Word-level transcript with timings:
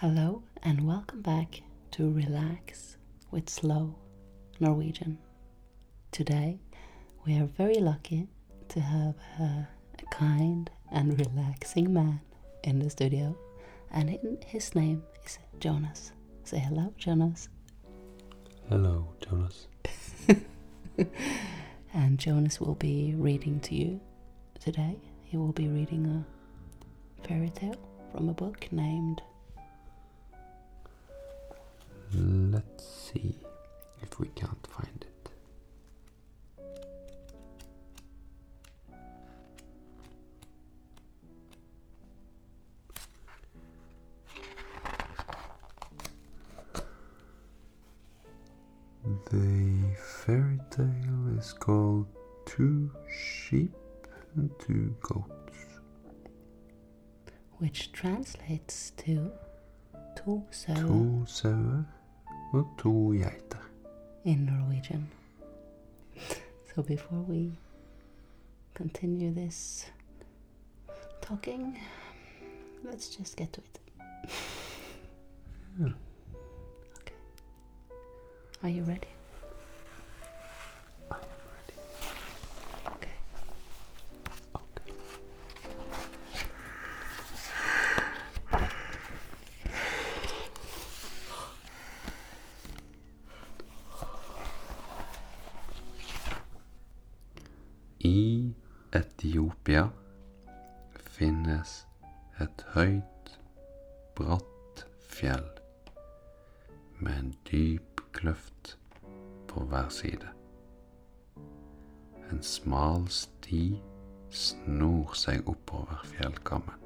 Hello 0.00 0.42
and 0.62 0.86
welcome 0.86 1.22
back 1.22 1.62
to 1.92 2.10
Relax 2.12 2.98
with 3.30 3.48
Slow 3.48 3.94
Norwegian. 4.60 5.16
Today 6.12 6.58
we 7.24 7.38
are 7.38 7.46
very 7.46 7.76
lucky 7.76 8.28
to 8.68 8.80
have 8.80 9.14
a, 9.38 9.42
a 9.98 10.06
kind 10.10 10.70
and 10.92 11.18
relaxing 11.18 11.94
man 11.94 12.20
in 12.64 12.78
the 12.78 12.90
studio, 12.90 13.34
and 13.90 14.10
in, 14.10 14.36
his 14.46 14.74
name 14.74 15.02
is 15.24 15.38
Jonas. 15.60 16.12
Say 16.44 16.58
hello, 16.58 16.92
Jonas. 16.98 17.48
Hello, 18.68 19.08
Jonas. 19.20 19.66
And 21.94 22.18
Jonas 22.18 22.60
will 22.60 22.74
be 22.74 23.14
reading 23.16 23.60
to 23.60 23.74
you 23.74 23.98
today. 24.60 24.98
He 25.24 25.38
will 25.38 25.52
be 25.52 25.68
reading 25.68 26.04
a 26.06 27.26
fairy 27.26 27.48
tale 27.48 27.76
from 28.12 28.28
a 28.28 28.34
book 28.34 28.70
named 28.70 29.22
if 34.16 34.20
we 34.20 34.28
can't 34.28 34.66
find 34.66 35.04
it. 35.04 35.30
The 49.30 49.96
fairy 49.96 50.60
tale 50.70 51.38
is 51.38 51.52
called 51.52 52.06
Two 52.46 52.90
Sheep 53.08 53.74
and 54.36 54.50
Two 54.58 54.94
Goats. 55.00 55.32
which 57.58 57.90
translates 57.92 58.90
to 58.98 59.30
to 60.16 60.42
so 60.50 60.74
To 60.74 61.24
sauer 61.26 61.84
og 62.52 62.66
to 62.78 63.12
geiter. 63.14 63.65
In 64.26 64.44
Norwegian. 64.44 65.08
So 66.74 66.82
before 66.82 67.20
we 67.20 67.52
continue 68.74 69.32
this 69.32 69.86
talking, 71.20 71.78
let's 72.84 73.08
just 73.08 73.36
get 73.36 73.52
to 73.52 73.60
it. 73.60 73.78
Yeah. 75.78 75.86
Okay. 77.00 77.14
Are 78.64 78.68
you 78.68 78.82
ready? 78.82 79.15
I 98.06 98.54
Etiopia 98.94 99.88
finnes 101.16 101.70
et 102.44 102.62
høyt, 102.76 103.30
bratt 104.14 104.82
fjell 105.10 105.48
med 107.00 107.18
en 107.18 107.32
dyp 107.50 108.04
kløft 108.14 108.76
på 109.50 109.64
hver 109.72 109.90
side. 109.90 110.30
En 112.30 112.42
smal 112.46 113.08
sti 113.10 113.62
snor 114.30 115.16
seg 115.18 115.46
oppover 115.50 116.06
fjellkammen. 116.06 116.82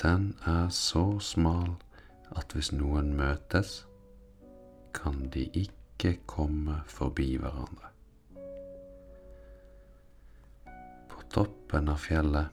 Den 0.00 0.30
er 0.48 0.70
så 0.72 1.06
smal 1.20 1.74
at 2.32 2.56
hvis 2.56 2.72
noen 2.72 3.12
møtes, 3.18 3.82
kan 4.96 5.26
de 5.34 5.50
ikke 5.52 6.16
komme 6.30 6.80
forbi 6.88 7.34
hverandre. 7.36 7.93
Toppen 11.74 11.88
av 11.90 11.96
fjellet 11.98 12.46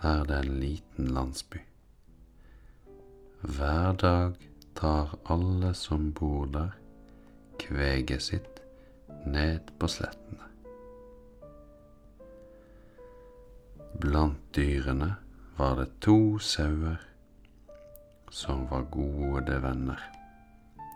er 0.00 0.22
det 0.24 0.36
en 0.40 0.54
liten 0.60 1.08
landsby. 1.12 1.58
Hver 3.42 3.92
dag 4.00 4.38
tar 4.74 5.10
alle 5.28 5.74
som 5.74 6.12
bor 6.16 6.46
der, 6.46 6.72
kveget 7.60 8.22
sitt 8.22 8.62
ned 9.26 9.68
på 9.78 9.88
slettene. 9.88 10.48
Blant 14.00 14.40
dyrene 14.56 15.10
var 15.58 15.76
det 15.82 15.90
to 16.00 16.38
sauer 16.38 16.96
som 18.30 18.64
var 18.72 18.88
gode 18.88 19.60
venner, 19.60 20.00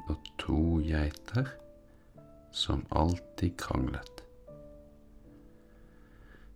og 0.09 0.17
to 0.41 0.81
geiter 0.81 1.53
som 2.53 2.87
alltid 2.89 3.59
kranglet. 3.61 4.25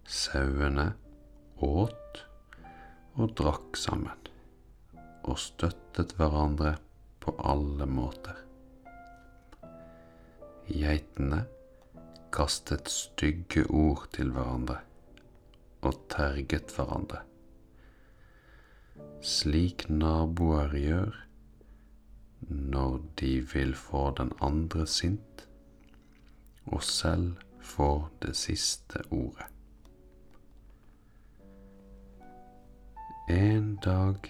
Sauene 0.07 0.93
åt 1.67 2.21
og 3.19 3.33
drakk 3.39 3.79
sammen, 3.81 4.29
og 5.27 5.39
støttet 5.43 6.15
hverandre 6.19 6.77
på 7.25 7.35
alle 7.43 7.89
måter. 7.91 8.39
Geitene 10.71 11.41
kastet 12.35 12.91
stygge 12.93 13.65
ord 13.67 14.07
til 14.15 14.31
hverandre 14.37 14.79
og 15.87 15.99
terget 16.13 16.71
hverandre, 16.77 17.25
slik 19.27 19.89
naboer 19.91 20.79
gjør 20.79 21.19
når 22.47 23.01
de 23.19 23.35
vil 23.55 23.75
få 23.75 24.11
den 24.23 24.31
andre 24.39 24.87
sint 24.87 25.47
og 26.67 26.83
selv 26.83 27.43
få 27.59 28.09
det 28.23 28.37
siste 28.39 29.03
ordet. 29.11 29.56
En 33.29 33.77
dag 33.83 34.29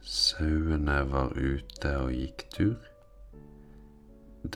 sauene 0.00 1.02
var 1.10 1.34
ute 1.36 1.90
og 2.00 2.14
gikk 2.16 2.46
tur, 2.54 2.86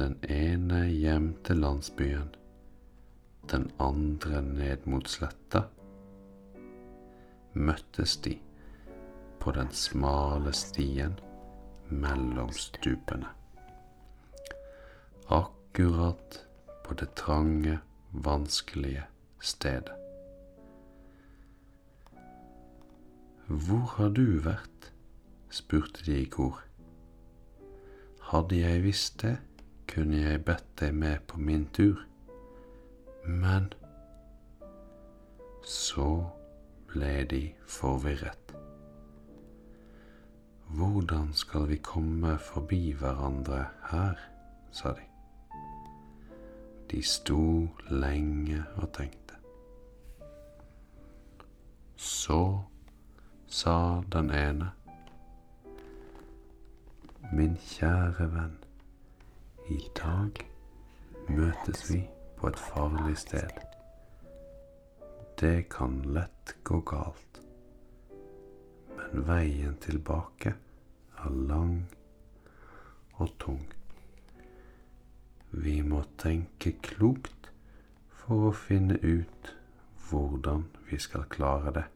den 0.00 0.15
ene 0.25 0.87
hjem 0.88 1.26
til 1.44 1.60
landsbyen, 1.60 2.31
den 3.53 3.69
andre 3.76 4.41
ned 4.47 4.88
mot 4.88 5.12
sletta, 5.12 5.66
møttes 7.53 8.16
de 8.25 8.38
på 9.44 9.53
den 9.53 9.69
smale 9.77 10.56
stien 10.56 11.21
mellom 11.91 12.56
stupene. 12.56 13.28
Akkurat 15.28 16.44
på 16.88 16.97
det 16.97 17.12
trange, 17.12 17.77
vanskelige 18.12 19.04
stedet. 19.37 20.00
Hvor 23.50 23.83
har 23.97 24.12
du 24.15 24.38
vært? 24.44 24.93
spurte 25.50 26.05
de 26.06 26.21
i 26.22 26.27
kor. 26.31 26.61
Hadde 28.31 28.61
jeg 28.61 28.84
visst 28.84 29.16
det, 29.25 29.33
kunne 29.91 30.21
jeg 30.21 30.44
bedt 30.47 30.69
deg 30.78 30.94
med 30.94 31.25
på 31.27 31.41
min 31.43 31.65
tur. 31.75 32.05
Men 33.27 33.72
så 35.66 36.06
ble 36.94 37.27
de 37.34 37.43
forvirret. 37.66 38.55
Hvordan 40.71 41.34
skal 41.34 41.66
vi 41.75 41.83
komme 41.83 42.39
forbi 42.39 42.93
hverandre 43.03 43.65
her? 43.91 44.27
sa 44.71 44.94
de. 44.94 45.10
De 46.91 47.03
sto 47.03 47.66
lenge 47.91 48.62
og 48.78 48.93
tenkte. 48.94 49.43
Så 51.97 52.44
sa 53.50 54.03
den 54.12 54.31
ene. 54.31 54.71
Min 57.33 57.57
kjære 57.59 58.28
venn, 58.30 58.54
i 59.71 59.78
dag 59.98 60.39
møtes 61.28 61.83
vi 61.91 61.98
på 62.39 62.47
et 62.47 62.63
farlig 62.63 63.16
sted. 63.19 63.59
Det 65.41 65.66
kan 65.75 65.98
lett 66.15 66.54
gå 66.63 66.78
galt, 66.86 67.42
men 68.95 69.27
veien 69.27 69.77
tilbake 69.83 70.54
er 71.19 71.39
lang 71.51 71.77
og 73.19 73.34
tung. 73.42 73.63
Vi 75.51 75.80
må 75.83 76.04
tenke 76.22 76.78
klokt 76.86 77.51
for 78.22 78.53
å 78.53 78.59
finne 78.66 79.03
ut 79.03 79.57
hvordan 80.07 80.69
vi 80.86 81.03
skal 81.03 81.27
klare 81.34 81.80
det. 81.80 81.91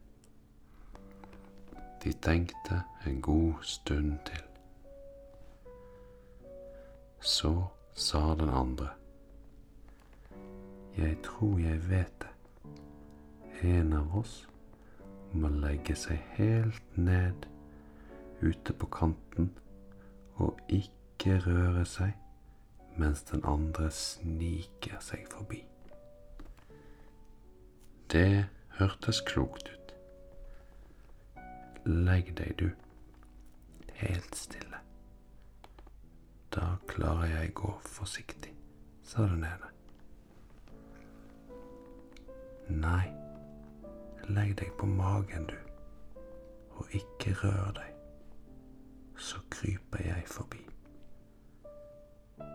De 2.04 2.12
tenkte 2.12 2.82
en 3.06 3.20
god 3.22 3.54
stund 3.62 4.18
til. 4.24 4.42
Så 7.20 7.64
sa 7.94 8.34
den 8.34 8.48
andre. 8.48 8.88
Jeg 10.96 11.16
tror 11.22 11.58
jeg 11.58 11.90
vet 11.90 12.12
det. 12.20 12.28
En 13.62 13.92
av 13.92 14.16
oss 14.18 14.48
må 15.32 15.48
legge 15.48 15.96
seg 15.96 16.20
helt 16.36 16.98
ned 16.98 17.46
ute 18.42 18.74
på 18.76 18.86
kanten 18.92 19.48
og 20.36 20.60
ikke 20.68 21.38
røre 21.46 21.86
seg 21.88 22.12
mens 23.00 23.24
den 23.30 23.42
andre 23.48 23.88
sniker 23.90 25.00
seg 25.02 25.24
forbi. 25.32 25.62
Det 28.12 28.44
hørtes 28.78 29.24
klokt 29.26 29.72
ut. 29.72 29.83
Legg 31.84 32.36
deg, 32.36 32.54
du, 32.58 32.70
helt 33.92 34.36
stille. 34.36 34.78
Da 36.54 36.76
klarer 36.88 37.26
jeg 37.28 37.54
gå 37.54 37.72
forsiktig, 37.84 38.54
sa 39.04 39.26
den 39.28 39.44
ene. 39.44 39.68
Nei, 42.72 43.04
legg 44.32 44.54
deg 44.62 44.72
på 44.80 44.88
magen, 44.88 45.44
du, 45.50 45.56
og 46.78 46.96
ikke 46.96 47.36
rør 47.42 47.74
deg, 47.76 47.92
så 49.20 49.44
kryper 49.52 50.06
jeg 50.08 50.24
forbi. 50.30 50.64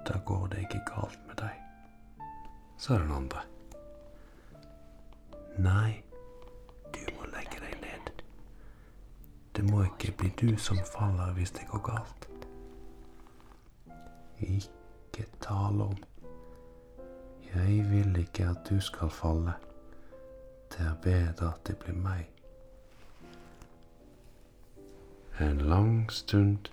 Da 0.09 0.17
går 0.25 0.47
det 0.55 0.65
ikke 0.65 0.85
galt 0.89 1.21
med 1.29 1.37
deg, 1.43 2.25
sa 2.81 2.97
den 2.97 3.13
andre. 3.13 3.45
Nei, 5.61 5.99
Det 9.59 9.71
må 9.71 9.81
ikke 9.83 10.13
bli 10.17 10.29
du 10.39 10.57
som 10.57 10.77
faller 10.87 11.33
hvis 11.35 11.51
det 11.51 11.65
går 11.67 11.81
galt. 11.83 12.27
Ikke 14.39 15.25
tale 15.43 15.83
om. 15.83 15.97
Jeg 17.49 17.89
vil 17.89 18.15
ikke 18.21 18.45
at 18.47 18.61
du 18.69 18.79
skal 18.79 19.11
falle. 19.11 19.57
Det 20.71 20.85
er 20.85 20.95
bedre 21.03 21.49
at 21.49 21.67
det 21.67 21.75
blir 21.81 21.97
meg. 21.99 22.29
En 25.43 25.59
lang 25.59 26.07
stund 26.11 26.71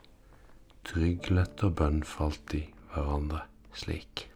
tryglet 0.86 1.66
og 1.66 1.74
bønnfalt 1.82 2.46
de 2.52 2.62
hverandre 2.94 3.42
slik. 3.74 4.28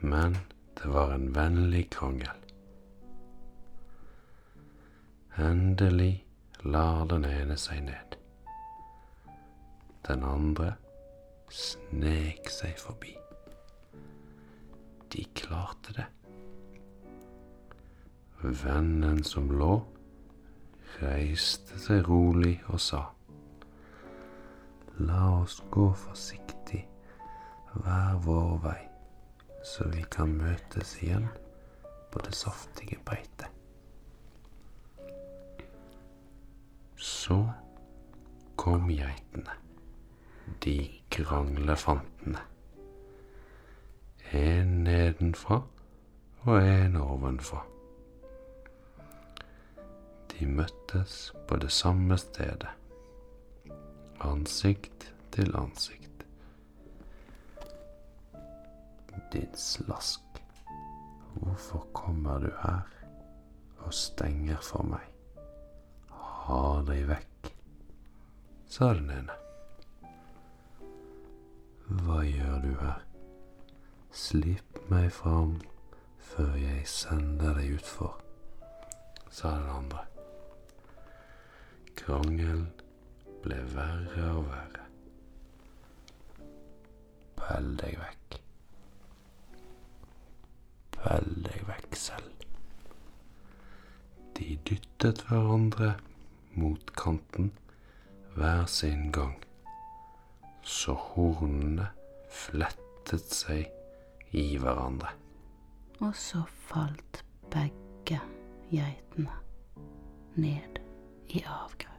Men 0.00 0.40
det 0.80 0.96
var 0.96 1.12
en 1.12 1.34
vennlig 1.36 1.90
krangel. 1.90 2.45
Endelig 5.38 6.26
lar 6.64 7.04
den 7.04 7.26
ene 7.28 7.58
seg 7.60 7.82
ned. 7.84 8.14
Den 10.08 10.22
andre 10.24 10.70
snek 11.52 12.48
seg 12.48 12.78
forbi. 12.80 13.12
De 15.12 15.24
klarte 15.36 15.92
det. 15.98 16.06
Vennen 18.40 19.20
som 19.28 19.50
lå, 19.52 19.74
reiste 21.02 21.82
seg 21.84 22.08
rolig 22.08 22.54
og 22.70 22.80
sa. 22.80 23.02
La 25.04 25.20
oss 25.42 25.58
gå 25.68 25.90
forsiktig 26.06 26.80
hver 27.74 28.16
vår 28.24 28.56
vei, 28.64 28.80
så 29.60 29.90
vi 29.92 30.00
kan 30.16 30.32
møtes 30.40 30.96
igjen 31.02 31.28
på 32.08 32.24
det 32.24 32.32
saftige 32.40 32.96
beitet. 33.04 33.52
Så 37.06 37.50
kom 38.56 38.88
geitene, 38.90 39.52
de 40.64 40.90
kranglefantene. 41.10 42.40
En 44.34 44.72
nedenfra 44.82 45.60
og 46.42 46.56
en 46.58 46.96
ovenfra. 46.98 47.62
De 50.32 50.50
møttes 50.50 51.30
på 51.46 51.62
det 51.62 51.70
samme 51.70 52.18
stedet, 52.18 52.74
ansikt 54.26 55.10
til 55.36 55.54
ansikt. 55.56 56.26
Din 59.32 59.54
slask, 59.54 60.42
hvorfor 61.34 61.86
kommer 61.94 62.38
du 62.38 62.50
her 62.64 62.82
og 63.78 63.94
stenger 63.94 64.58
for 64.58 64.82
meg? 64.82 65.15
Ha 66.46 66.80
deg 66.86 67.08
vekk, 67.08 67.48
sa 68.70 68.92
den 68.94 69.08
ene. 69.10 69.34
Hva 72.04 72.20
gjør 72.22 72.60
du 72.62 72.70
her? 72.78 73.02
Slipp 74.14 74.78
meg 74.92 75.08
fram 75.16 75.56
før 76.22 76.54
jeg 76.60 76.86
sender 76.86 77.58
deg 77.58 77.74
utfor, 77.80 78.14
sa 79.26 79.56
den 79.58 79.74
andre. 79.74 80.06
Krangelen 81.98 82.68
ble 83.42 83.60
verre 83.74 84.30
og 84.38 84.46
verre. 84.46 84.86
Pell 87.42 87.70
deg 87.82 87.98
vekk. 88.06 88.40
Pell 90.94 91.32
deg 91.50 91.70
vekk 91.74 92.04
selv. 92.06 92.50
De 94.38 94.54
dyttet 94.68 95.26
hverandre 95.26 95.96
mot 96.56 96.92
kanten 96.96 97.52
hver 98.36 98.66
sin 98.66 99.12
gang, 99.12 99.36
så 100.62 100.96
hornene 101.12 101.88
flettet 102.32 103.32
seg 103.32 103.70
i 104.36 104.48
hverandre. 104.60 105.12
Og 106.04 106.12
så 106.16 106.42
falt 106.68 107.22
begge 107.52 108.20
geitene 108.70 109.40
ned 110.36 110.80
i 111.32 111.44
avgrunnen. 111.44 111.95